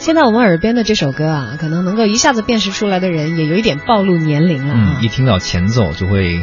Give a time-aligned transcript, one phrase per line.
[0.00, 4.96] 现在我们耳边的这首歌啊，可能能够一下子辨识出来的人，也有一点暴露年龄了啊。
[4.98, 6.40] 嗯，一听到前奏就会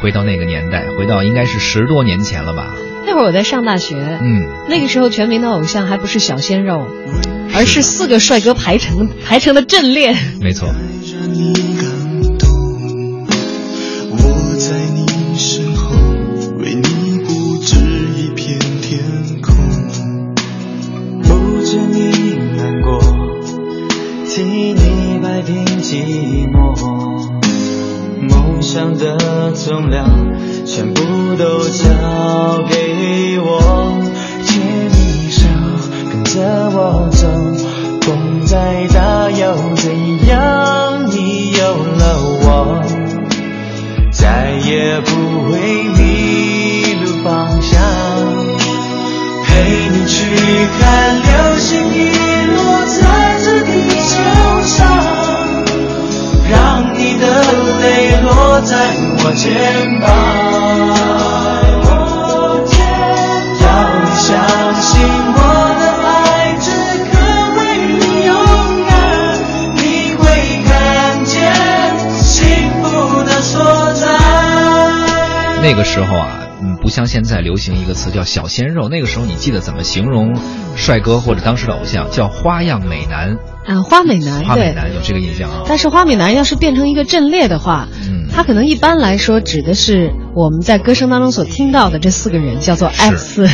[0.00, 2.68] 回到那个年代，回到应该是十多年前了吧？
[3.04, 6.86] 那会儿我在上大学，嗯，那个时候全民的偶像还不是小鲜肉，
[7.52, 10.14] 而是四个帅哥排成排成的阵列。
[10.40, 10.72] 没错。
[25.94, 26.74] 寂寞，
[28.28, 29.16] 梦想的
[29.52, 30.04] 重量
[30.66, 31.00] 全部
[31.36, 31.84] 都交
[32.68, 34.02] 给我，
[34.42, 35.46] 牵你手，
[36.10, 36.40] 跟着
[36.74, 37.28] 我走，
[38.00, 41.06] 风再大又怎样？
[41.12, 42.82] 你有了我。
[44.10, 45.10] 再也不
[45.48, 45.52] 会
[45.96, 47.80] 迷路方向，
[49.44, 50.26] 陪你去
[50.80, 52.10] 看流星雨
[52.56, 53.70] 落在这地
[54.02, 54.12] 球
[54.62, 54.82] 上，
[57.04, 57.26] 你的
[57.82, 58.74] 泪落在
[59.18, 59.44] 我肩
[60.00, 60.08] 膀。
[63.60, 63.66] 要
[64.00, 64.32] 你相
[64.80, 64.88] 信
[65.36, 65.38] 我
[65.80, 66.08] 的爱
[66.64, 66.66] 只
[67.12, 67.12] 可
[67.58, 67.60] 为
[67.92, 68.32] 你勇
[68.88, 68.92] 敢，
[69.76, 70.22] 你会
[70.64, 70.72] 看
[71.26, 71.36] 见
[72.22, 72.32] 幸
[72.82, 72.82] 福
[73.22, 73.52] 的所
[73.92, 74.08] 在。
[75.60, 78.88] 那个时候啊，嗯，不像现在流行一个词叫“小鲜肉”。
[78.90, 80.34] 那个时候，你记得怎么形容
[80.76, 82.10] 帅哥或者当时的偶像？
[82.10, 83.36] 叫“花样美男”。
[83.66, 85.62] 啊，花美男，花美男有这个印象啊。
[85.66, 93.48] 但是花美男要是变成一个阵列的话，嗯，他可能一般来说指的是我们在歌声当中所听到的这四个人，叫做 F 四。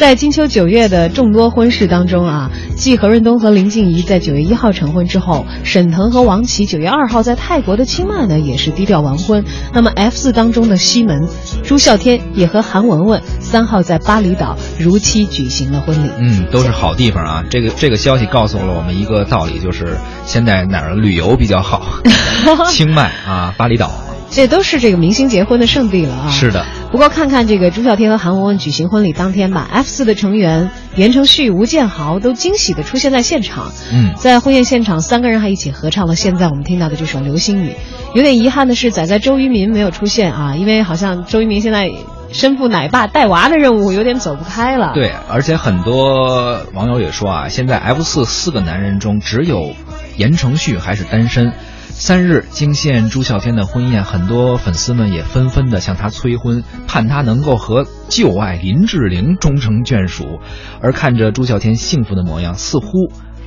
[0.00, 9.44] 在金秋九月的众多婚事当中啊，继何润东和林静怡在九月一号成婚之后，沈腾和王琦九月二号在泰国的清迈呢也是低调完婚。
[9.74, 11.28] 那么 F 四当中的西门
[11.62, 16.10] 朱孝天也和韩文文三号在巴厘岛如期举行了婚礼。
[16.18, 17.44] 嗯，都是好地方啊。
[17.50, 21.82] 这个这个消息告诉了我们一个道理，就是现在哪儿旅游比较好？
[22.72, 24.09] 清迈啊，巴厘岛。
[24.30, 26.30] 这都是这个明星结婚的圣地了啊！
[26.30, 26.64] 是的。
[26.92, 33.72] 不过看看这个朱孝天和韩文文举行婚礼当天吧，F 四的成员言承旭、吴建豪都惊喜的出现在现场。
[33.92, 37.70] 嗯，在婚宴现场，三个人还一起合唱了现在我们听到的这首《流星雨》。
[38.14, 41.90] 有点遗憾的是，仔仔周渝民没有出现啊，因为好像周渝民现在
[42.32, 44.92] 身负奶爸带娃的任务，有点走不开了。
[44.94, 49.74] 对，而且很多网友也说啊，现在 F 四四个男人中只有
[50.16, 51.52] 言承旭还是单身。
[52.00, 60.40] 三日惊现朱孝天的婚宴，很多粉丝们也纷纷的向他催婚，盼他能够和旧爱林志玲终成眷属。
[60.80, 62.86] 而看着朱孝天幸福的模样，似乎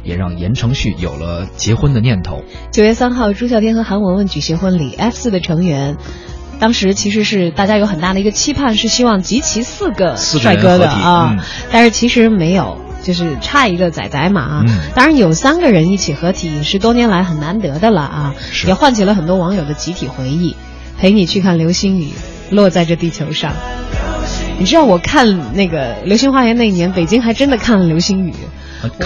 [0.04, 2.44] 也让言承旭有了结婚的念头。
[2.72, 5.98] 九月三号，朱孝天和韩雯雯举行婚礼，F 四的成员。
[6.60, 12.78] 当时其实是大家有很大的一个期盼，是希望集齐四个帅哥的啊，嗯、但是其实没有。
[13.04, 20.56] 就是差一个仔仔嘛啊，嗯、当然有三个人一起合体是多年来很难得的了啊，也唤起了很多网友的集体回忆。
[20.98, 22.14] 陪你去看流星雨
[22.50, 23.52] 落在这地球上，
[24.58, 28.34] 你知道我看那个《流星花园》那一年，北京还真的看了流星雨。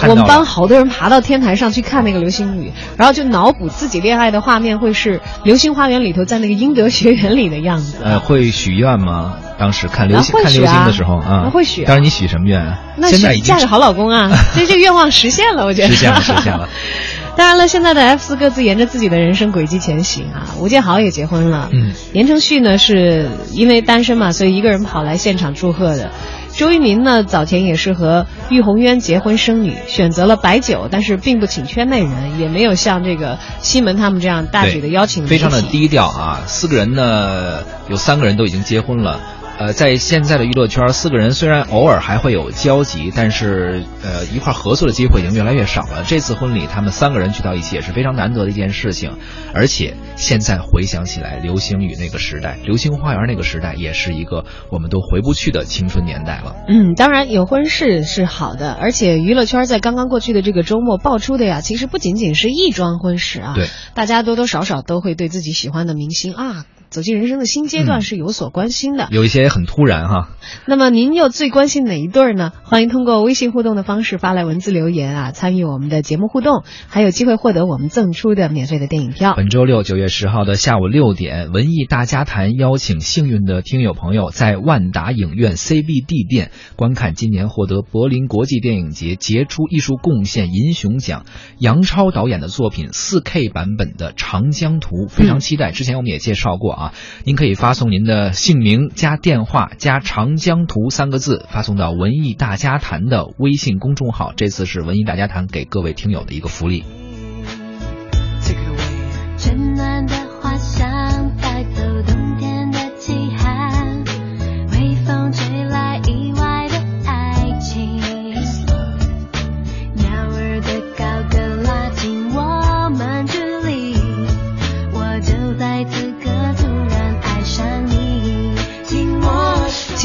[0.08, 7.98] 我们班好多人爬到天台上去看那个流星雨，然后就脑补自己恋爱的画面会是《流星花园》里头在那个英德学园里的样子。
[8.02, 9.34] 呃，会许愿吗？
[9.58, 11.86] 当时看流星、啊、看流星的时候啊，会许、啊。
[11.86, 12.76] 当然你许什么愿？
[12.96, 16.68] 那现在已经嫁个好老公啊，所 以这个愿望实现了，我觉得实现了，实现了。
[17.36, 20.46] 当然了，现在的 F 四各自沿着自己的人生轨迹前行啊。
[20.58, 26.10] 吴建豪也结婚了，嗯，言承旭呢是因为单身嘛，所以一个人跑来现场祝贺的。
[26.58, 36.42] 周渝民呢早前也是和玉红渊结婚生女，选择了白酒，但是并不请圈内人，也没有像这个西门他们这样大举的邀请，非常的低调啊。
[36.48, 39.20] 四个人呢，有三个人都已经结婚了。
[39.58, 46.04] 呃，在现在的娱乐圈，四个人虽然偶尔还会有交集，但是呃一块合作的机会已经越来越少了。
[46.06, 49.18] 这次婚礼，他们三个人聚到一起也是非常难得的一件事情。
[49.52, 56.54] 而且现在回想起来，流星雨那个时代，流星花园那个时代，也是一个我们都回不去的青春年代了。
[56.68, 66.64] 嗯，当然有婚事是好的，而且娱乐圈在刚刚过去的这个周末爆出的呀，其实不仅仅是一桩婚事啊，对，大家多多少少都会对自己喜欢的明星啊。
[66.90, 70.30] 走进人生的新阶段是有所关心的，嗯、有一些也很突然哈。
[70.66, 72.52] 那么您又最关心哪一对呢？
[72.64, 79.34] 欢迎通过微信互动的方式发来文字留言啊，参与我们的节目互动，还有机会获得我们赠出的免费的电影票。
[79.36, 91.26] 本周六九月十号的下午六点，文艺大家谈邀请幸运的听友朋友在万达影院 CBD 店观看今年获得柏林国际电影节杰出艺术贡献银熊奖
[91.58, 95.70] 杨超导演的作品四 K 版本的《长江图》，非常期待。
[95.70, 96.77] 之前我们也介绍过。
[96.78, 96.94] 啊，
[97.24, 104.32] 您可以发送您的姓名加电话加长江图三个字，发送到文艺大家谈的微信公众号。
[104.36, 106.84] 这次是文艺大家谈给各位听友的一个福利。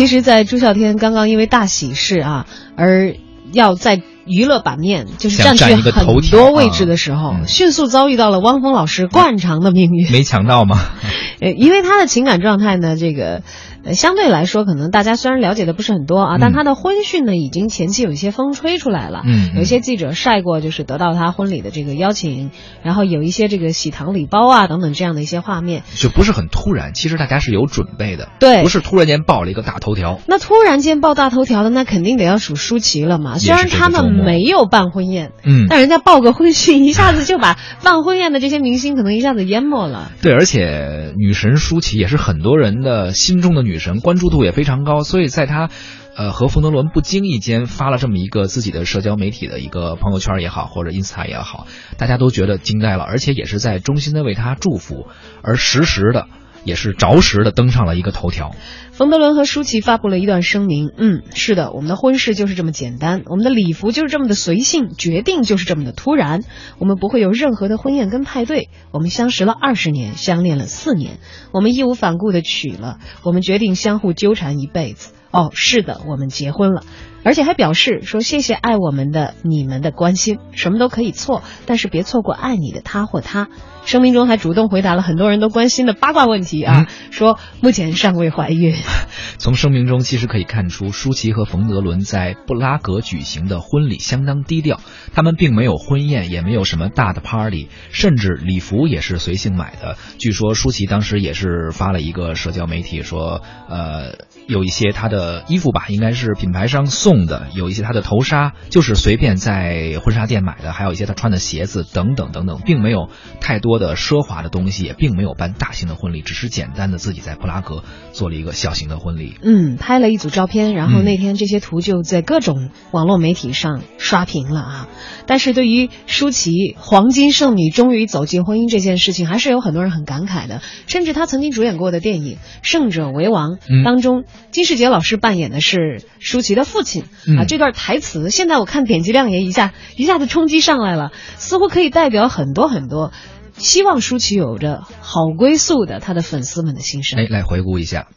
[0.04, 2.46] 其实，在朱孝天刚刚因为大喜事啊，
[2.76, 3.16] 而
[3.54, 10.12] 要在娱乐版面就是想占据很多位置的时候，啊嗯迅速遭遇到了汪峰老师惯常的命运。
[10.12, 10.78] 没抢到吗？
[11.40, 13.44] 呃，因为他的情感状态呢，这个
[13.86, 19.22] 呃相对来说，可能大家虽然了解的不是很多啊，嗯但他的婚讯呢，已经前期有一些风吹出来了。
[19.26, 22.52] 嗯嗯有一些记者晒过，就是得到他婚礼的这个邀请，
[22.82, 25.84] 然后有一些这个喜糖礼包啊等等这样的一些画面。
[25.96, 30.20] 就不是很突然，其实大家是有准备的，对不是突然间爆了一个大头条。
[30.28, 33.38] 那突然间爆大头条的，那肯定得要数舒淇了嘛。
[33.38, 40.12] 虽然他们没有办婚宴，嗯，但人家爆个婚讯，一下子就把办婚宴的这些明星可能一下子淹没了。
[40.22, 45.70] 对，而且女神舒淇也是很多人的心中的女女神，关注度也非常高，所以在她。
[46.16, 51.66] 呃，和冯德伦不经意间发了这么一个自己的社交媒体的一个朋友圈也好，或者 ins 也好，
[51.98, 55.08] 大家都觉得惊呆了，而且也是在衷心的为他祝福，
[55.42, 56.28] 而实时的
[56.64, 58.56] 也是着实的登上了一个头条。
[58.92, 66.44] 冯德伦和舒淇发布了一段声明，嗯，是的，我们的婚事就是这么简单，我们的礼服就是这么的随性，决定就是这么的突然，
[66.78, 71.18] 我们不会有任何的婚宴跟派对，我们相识了二十年，相恋了四年，
[71.52, 75.14] 我们义无反顾的娶了，我们决定相互纠缠一辈子。
[75.32, 76.84] 哦，是的，我们结婚了，
[77.24, 83.48] 而且还表示说谢谢爱我们的你们的关心，什么都可以错，但是别错过爱你的他或他。
[83.86, 88.74] 声明中还主动回答了很多人都关心的八卦问题啊，说目前尚未怀孕。
[89.38, 94.80] 从声明中其实可以看出，舒淇和冯德伦在布拉格举行的婚礼相当低调，
[95.14, 99.98] 他们并没有婚宴，也没有什么大的 party，甚至礼服也是随性买的。
[100.18, 104.16] 据说舒淇当时也是发了一个社交媒体说，呃，
[104.48, 119.38] 有一些她的衣服吧，应该是品牌商送的，有一些她的头纱就是随便在婚纱店买的，还有一些她穿的鞋子等等等等，并没有太多的奢华的东西，也并没有办大型的婚礼，只是简单的自己在布拉格做了一个小型的婚礼。
[119.42, 124.90] 嗯，拍了一组照片，然后那天这些图就在各种网络媒体上刷屏了啊。
[125.26, 130.62] 但是对于舒淇黄金剩女终于走进婚姻这件事情，还是有很多人很感慨的。
[130.88, 133.52] 甚至她曾经主演过的电影《胜者为王》
[133.86, 137.44] 当中，金世杰老师扮演的是舒淇的父亲、啊。
[137.44, 143.12] 嗯这段台词现在我看点击量也一下一下子冲击上来了，似乎可以代表很多很多
[143.54, 147.20] 希望舒淇有着好归宿的他的粉丝们的心声。
[147.20, 148.08] 哎，来回顾一下，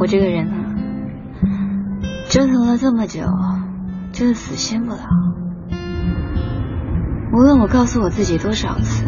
[0.00, 0.56] 我这个人啊，
[2.28, 3.22] 折腾了这么久，
[4.12, 5.00] 就是死心不了。
[7.32, 9.04] 无论我告诉我自己多少次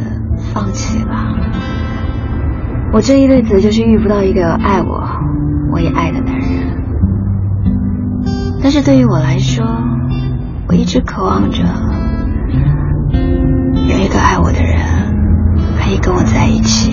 [0.52, 1.34] 放弃吧，
[2.92, 5.02] 我这一辈子就是遇不到一个爱我，
[5.72, 6.57] 我也爱的男人。
[8.70, 9.64] 但是对于我来说，
[10.68, 11.64] 我一直渴望着
[13.88, 14.76] 有一个爱我的人，
[15.80, 16.92] 可以跟我在一起，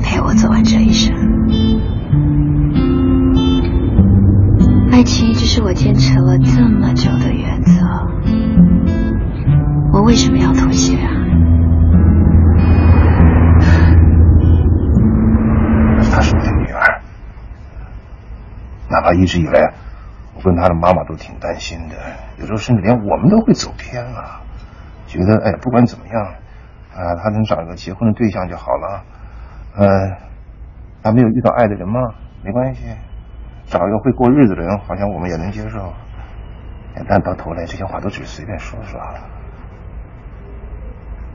[0.00, 1.12] 陪我走完这一生。
[4.92, 7.72] 爱情一直是我坚持了这么久的原则，
[9.92, 11.10] 我为什么要妥协啊？
[16.12, 17.00] 她是我的女儿，
[18.88, 19.74] 哪怕一直以来，
[20.44, 21.96] 跟他的妈妈都挺担心的，
[22.38, 24.42] 有时候甚至连我们都会走偏了，
[25.06, 26.22] 觉得哎，不管怎么样，
[26.94, 29.04] 啊，他能找一个结婚的对象就好了，
[29.76, 29.86] 呃，
[31.02, 32.00] 还没有遇到爱的人吗？
[32.44, 32.82] 没关系，
[33.66, 35.92] 找一个会过日子的人，好像我们也能接受。
[37.08, 39.00] 但到头来，这些话都只是随便说说。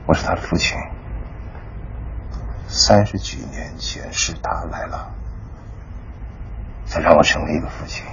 [0.06, 0.78] 我是他的父亲。
[2.66, 5.12] 三十几年前是他来了，
[6.84, 8.06] 才让我成为一个父亲。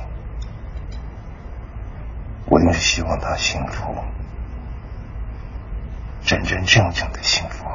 [2.49, 3.93] 我一定是希望他幸福，
[6.23, 7.65] 真真正正的幸福，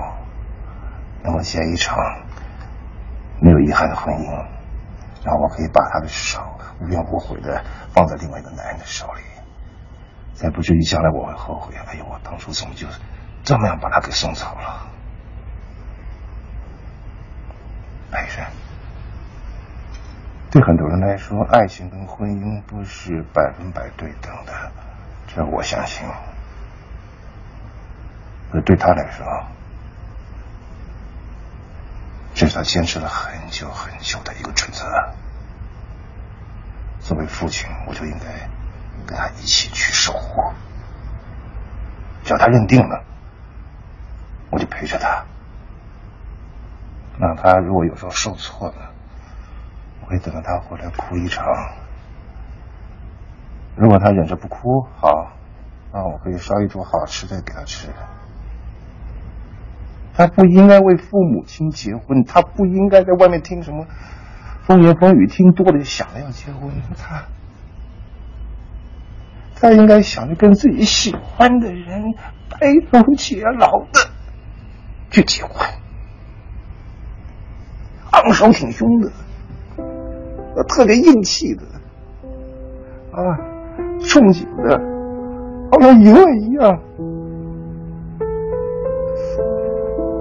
[1.22, 1.96] 能够结一场
[3.40, 4.30] 没有遗憾的婚姻，
[5.24, 6.40] 然后我可以把他的手
[6.80, 7.62] 无怨无悔的
[7.92, 9.20] 放在另外一个男人的手里，
[10.34, 11.74] 才不至于将来我会后悔。
[11.86, 12.86] 哎呦，我当初怎么就
[13.44, 14.86] 这么样把他给送走了？
[18.10, 18.46] 爱人，
[20.52, 24.52] 对很多人来说，爱情跟婚姻不是百分百对等的，
[25.26, 26.06] 这我相信。
[28.50, 29.24] 可对他来说，
[32.34, 34.84] 这是他坚持了很久很久的一个准则。
[37.00, 38.26] 作为父亲，我就应该
[39.06, 40.52] 跟他一起去守护。
[42.24, 43.02] 只要他认定了，
[44.50, 45.24] 我就陪着他。
[47.16, 48.91] 那他如果有时候受挫了，
[50.12, 51.42] 会等着他回来哭一场。
[53.74, 55.32] 如果他忍着不哭，好，
[55.90, 57.88] 那我可以烧一桌好吃的给他吃。
[60.14, 63.86] 他不应该为父母亲结婚，他不应该在外面听什么
[64.66, 66.70] 风言风语，听多了就想着要结婚。
[66.98, 67.24] 他，
[69.54, 72.02] 他应该想着跟自己喜欢的人
[72.50, 72.58] 白
[72.90, 74.10] 头偕老的
[75.10, 75.66] 去结婚，
[78.10, 79.10] 昂首挺胸的，
[80.68, 81.62] 特别硬气的，
[83.12, 83.38] 啊，
[84.00, 84.78] 憧憬的，
[85.70, 86.78] 好像赢了一样。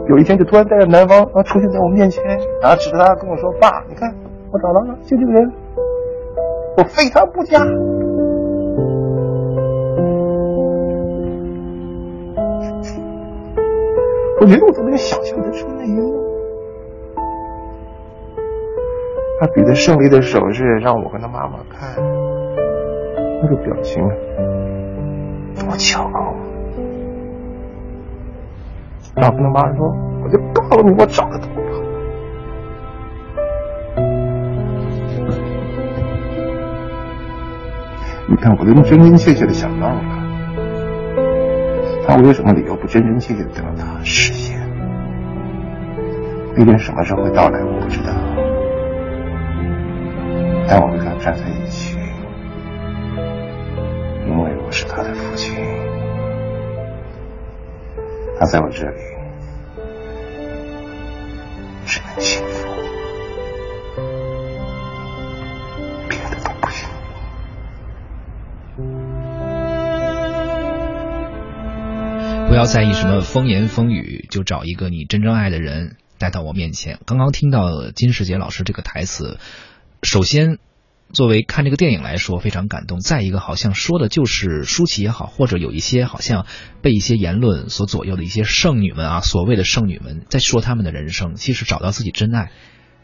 [0.07, 2.23] 有一天就突然带着男方啊出现在我面前，
[2.61, 4.13] 然后指着他跟我说：“爸，你看
[4.51, 5.51] 我找到了，就这个人，
[6.77, 7.65] 我非他不嫁。”
[14.41, 16.20] 我觉得我怎么也想象得出那一幕。
[19.41, 21.95] 他比着胜利的手势让我跟他妈妈看，
[23.41, 24.07] 那个表情
[25.55, 26.31] 多巧啊！
[29.15, 29.91] 然后跟他妈说
[30.23, 31.47] ：“我就告诉你，我找得到。”
[38.29, 39.99] 你看，我都真真切切的想到了，
[42.07, 44.61] 那我有什么理由不真真切切的等到他实现？
[46.55, 48.13] 毕竟什么时候会到来，我不知道。
[50.71, 51.97] 但我会跟他站在一起，
[54.25, 55.53] 因为我是他的父亲。
[58.39, 58.97] 他在我这里
[61.85, 62.69] 只能幸福，
[66.07, 66.87] 别的都不行。
[72.47, 76.99] 不要在意什么风言风语，就找一个你真正爱的人带到我面前。
[77.05, 79.37] 刚刚听到金世杰老师这个台词，
[80.01, 80.59] 首先。
[81.13, 86.45] 作为看这个电影来说非常感动，再一个好像说的就是舒淇也好，或者有一些好像
[86.81, 92.51] 被一些言论所左右的一些剩女们啊，所谓的剩女们在说他们的人生，其实找到自己真爱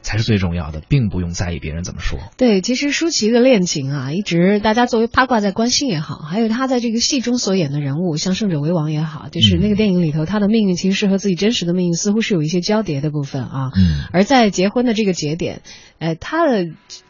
[0.07, 2.17] 才是最重要的，并不用在意别人怎么说。
[2.37, 13.71] 对，其实舒淇的恋情啊，一直大家作为八卦在关心也好，还有她在这个戏中所演的人物，像胜者为王也好，就是那个电影里头，她的命运其实是和自己真实的命运似乎是有一些交叠的部分啊。
[13.75, 14.05] 嗯。
[14.13, 15.61] 而在结婚的这个节点，
[15.99, 16.67] 呃，她的。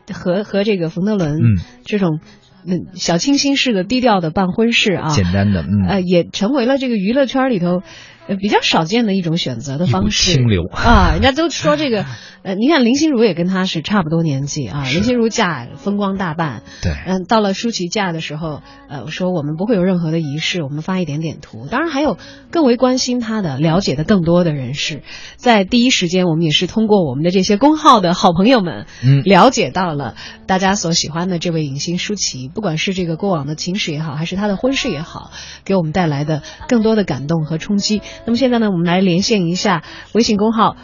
[0.09, 1.37] 和和这个冯德伦
[1.83, 2.21] 这种
[2.65, 7.83] 嗯小清新式的低调的办婚事啊，简单的嗯呃也成为了这个娱乐圈里头呃
[8.35, 10.33] 比较少见的一种选择的方式。
[10.33, 12.05] 清流 啊，人家都说这个
[12.43, 21.67] 呃，你看林心如也跟他是差不多年纪啊，林心如嫁风光大半，对，嗯，到了舒淇嫁的时候，呃，我说我们不会有任何的仪式，我们发一点点图。
[21.69, 22.17] 当然还有
[22.51, 25.01] 更为关心她的、了解的更多的人士，
[25.35, 30.15] 在第一时间，我们也是通过我们的这些公号的好朋友们，嗯，了解到了
[30.45, 35.31] 大家所喜欢的这位影星舒淇，不管是这个过往的情史也好，还是她的婚事也好，
[35.65, 38.01] 给我们带来的更多的感动和冲击。
[38.25, 39.83] 那么现在呢，我们来连线一下
[40.13, 40.75] 微信公号。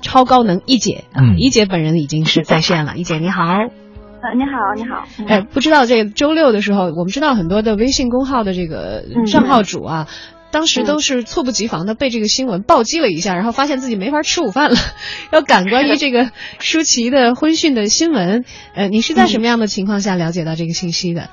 [0.00, 2.94] 超高能一姐啊，一姐本人已经是在线了。
[2.96, 5.08] 一姐你好，呃，你好，你好。
[5.26, 10.06] 哎，不知道这个周六的时候，我们知道很多的微信公号的这个账号主啊，
[10.52, 14.76] 当时都是猝不及防的被这个新闻暴击了一下，然后发现自己没法吃午饭了，
[15.32, 16.30] 要赶关于这个
[16.60, 18.44] 舒淇的婚讯的新闻。
[18.76, 21.28] 呃，你是在什么样的情况下了解到这个信息的？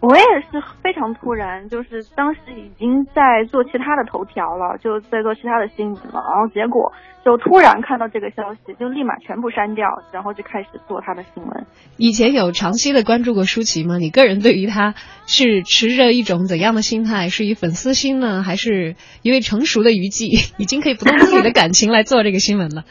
[0.00, 6.90] 我也是非常突然，就是当时已经在做其他的头条了，就在做其他的新闻了，然后结果
[7.22, 11.66] 就突然看到这个消息，就立马全部删掉，然后就开始做他的新闻。
[11.98, 13.98] 以前有长期的关注过舒淇吗？
[13.98, 14.94] 你个人对于他
[15.26, 17.28] 是持着一种怎样的心态？
[17.28, 22.84] 是以粉丝心呢，还是因为成熟的虞姬已经可以不动自己的感情来做这个新闻了？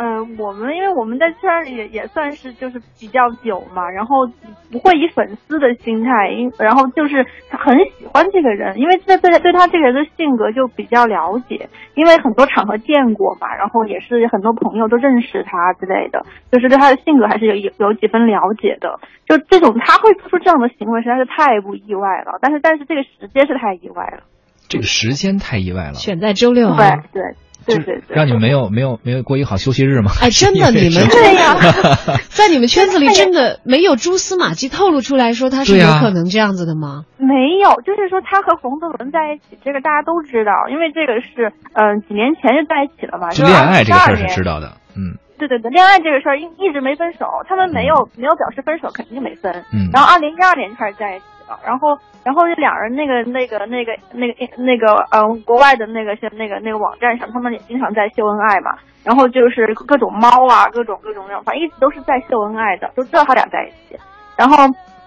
[0.00, 4.26] 呃，我们因为我们在圈里也也算是就是比较久嘛，然后
[4.72, 18.98] 不会以粉丝的心态，因然后就是很喜欢这个人，因为对对对他这个人的性格就比较了解，因为很多场合见过嘛，然后也是很多朋友都认识他之类的，就是对他的性格还是有有有几分了解的。
[19.28, 22.38] 就这种他会做出这样的行为，实在是太不意外了。
[22.40, 24.22] 但是但是这个时间是太意外了，
[24.66, 27.36] 这个时间太意外了，选在周六，对对。
[27.66, 30.10] 对对对，让你们没有没有没有过一个好休息日吗？
[30.20, 31.56] 哎，真的， 你们对呀，
[32.30, 37.04] 在你们圈子里真的没有蛛丝马迹透露出来说他是有可能这样子的吗？
[37.18, 45.16] 没有，就是说他和冯德伦在一起，这个大家都知道，因为这个是嗯几年前就在一起了嘛，就恋爱这个事儿是知道的，嗯。
[45.40, 49.50] 对对对，恋爱这个事儿一一直没分手，他们没有没有表示分手，肯定没分。
[49.72, 49.88] 嗯。
[49.90, 58.76] 然后二零一二年开始在一起了，然后然后两人那个那个那个那个那个嗯国外的那个那个那个网站上，他们也经常在秀恩爱嘛。
[59.04, 63.98] 然后就是各种猫啊，各种各种那种，反正一直都是在秀恩爱的，都知道他俩在一起。
[64.36, 64.56] 然后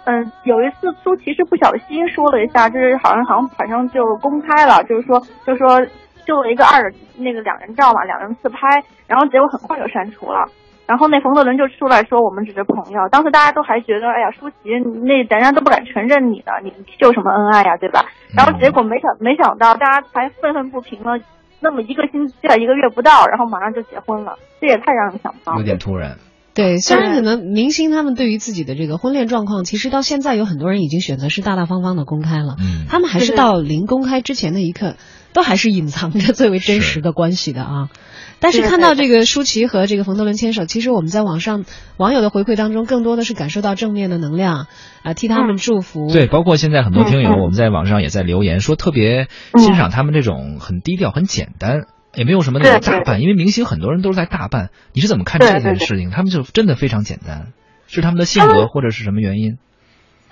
[0.05, 5.85] 嗯，有一次舒淇是不小心说了一下，就是好像好像好像就公开了，就是说就是说。
[6.25, 6.81] 就了一个二
[7.17, 10.45] 那个两人照嘛，两人自拍，然后结果很快就删除了。
[10.85, 12.99] 然后那冯德伦就出来说我们只是朋友。
[13.09, 14.55] 当时大家都还觉得，哎呀，舒淇
[15.03, 18.05] 那人家都不敢承认你的，你秀什么恩爱呀，对吧？
[18.35, 21.17] 然后结果没想没想到，大家还愤愤不平了，
[21.61, 25.55] 那么一个星期一个月不到，然后马上就结婚了，这也太让人想不到。
[25.57, 26.17] 有点突然。
[26.55, 34.95] 对，虽然可能明星他们对于自己的这个婚恋状况，其实到现在有很多人已经选择是大大方方的公开了，嗯，他们还是到临公开之前的一刻，
[35.33, 37.89] 都还是隐藏着最为真实的关系的啊。
[38.39, 41.65] 但是看到这个舒淇和这个冯德伦牵手，其实我们在网上
[41.97, 44.67] 网友的回馈当中，更多的是感受到正面的能量
[45.01, 46.11] 啊，替他们祝福。
[46.11, 51.83] 对，包括现在很多听友，我们在网上也在留言说，特别欣赏他们这种很低调、很简单。
[52.15, 54.69] 也没有什么那种大办，因为明星很多人都是在大办。
[54.93, 56.11] 你是怎么看这件事情？
[56.11, 57.53] 他们就真的非常简单，
[57.87, 59.57] 是他们的性格或者是什么原因？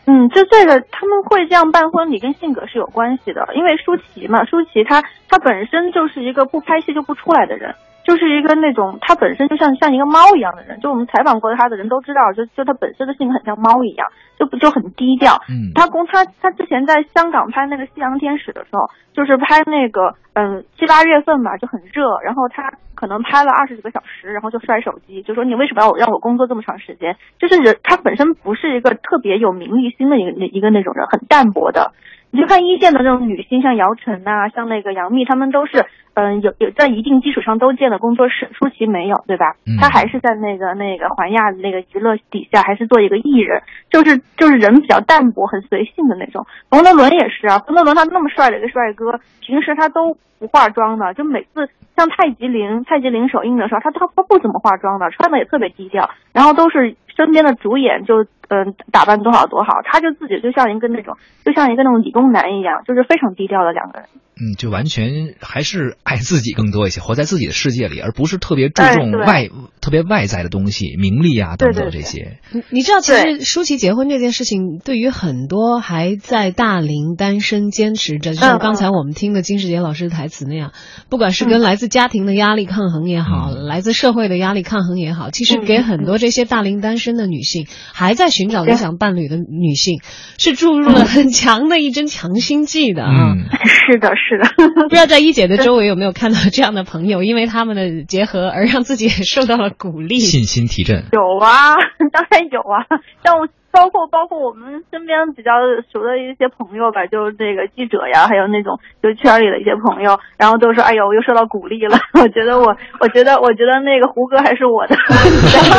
[0.05, 3.47] 嗯，就这个他们会这样办婚礼跟性格是有关系的。
[3.53, 7.73] 因为舒淇嘛，舒淇她她本身就是一个不拍戏就不出来的人。
[8.03, 14.07] 就是一个那种，他本身就像像一个猫一样的人，就我们采访过他的人都知道，就就他本身的性格很像猫一样，
[14.39, 15.33] 就不就很低调。
[15.49, 27.15] 嗯，他公他他之前在香港拍那个《夕阳天使》的时候，就是拍那个嗯七八月份吧，就很热，然后他可能拍了二十几个小时，然后就摔手机，就说你为什么要让我工作这么长时间？
[27.39, 31.91] 就是人他本身不是一个特别有名利心的一个一个那种人，很淡薄的。
[32.31, 38.49] 你就看一线的那种女星，像姚晨呐，像那个杨幂，她们都是，嗯，有有在一定基础上都建了工作室。
[38.53, 39.55] 舒淇没有，对吧？
[39.79, 46.45] 她还是在那个那个环亚那个娱乐底下，还是做一个艺人，就是就是人比较淡薄、很随性的那种。
[46.69, 58.25] 冯德伦也是啊，冯德伦他那么帅的一个帅哥，平时他都不化妆的，就每次像太极陵太极陵首映的时候，他他他不怎么化妆的，穿的也特别低调，然后都是身边的主演就。
[58.51, 64.09] 嗯，打扮多好多好，他就自己就像一个那种，就像一个那种理工男一样，就是非常低调的两个人。
[64.43, 69.47] 嗯，就完全还是爱自己更多一些，活在自己的世界里，而不是特别注重外、
[69.81, 72.39] 特别外在的东西，名利啊等等这些。
[72.51, 80.71] 你你知道，其实舒淇结婚这件事情，对于很多还在大龄单身坚持着，就像刚才我们听的金世杰老师的台词那样，
[81.09, 90.01] 不管是跟来自家庭的压力抗衡也好，来自社会的压力抗衡也好，其实给很多这些大龄单身的女性，还在寻找理想伴侣的女性，
[90.39, 93.35] 是注入了很强的一针强心剂的啊！
[93.63, 94.39] 是的，是。
[94.39, 101.05] 的，不知道在一姐的周围有没有看到这样的朋友，因为他们的结合而让自己也受到了鼓励，信心提振。
[101.11, 101.75] 有啊，
[102.11, 102.89] 当然有啊，
[103.23, 103.35] 像
[103.71, 105.51] 包括包括我们身边比较
[105.91, 111.97] 熟的一些朋友吧，就是这个记者呀，还有那种就圈里的一些朋友，然后都说：“哎呦，我又受到鼓励了。
[112.21, 114.95] ”我觉得我，我觉得，我觉得那个胡歌还是我的，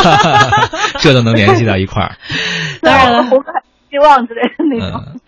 [1.00, 2.11] 这都能联系到一块儿。
[2.81, 3.52] 当然了，胡歌。
[3.92, 5.20] 希望之类的那种，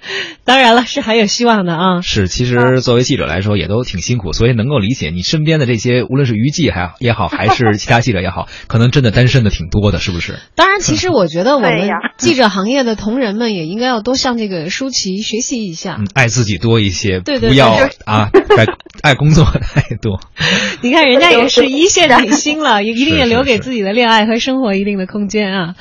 [0.43, 2.01] 当然了，是还有希望的啊。
[2.01, 10.39] 是，其实作为记者来说，也都挺辛苦，所以能够理解你身边的这些，无论是娱记还也好，还是其他记者也好，可能真的单身的挺多的，是不是？
[10.55, 17.69] 当然，其实我觉得我们记者行业的同仁们也应该要多向这个舒淇学习一下，爱自己多一些，对对，不要
[18.07, 18.65] 啊，爱
[19.03, 20.21] 爱工作太多。
[20.81, 25.75] 你看，人家也是一线明星了， 也一定也留给自己的恋爱和生活一定的空间啊。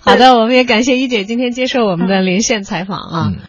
[0.00, 2.25] 好的，我们也感谢一姐今天接受我们的。
[2.26, 3.32] 连线采访啊。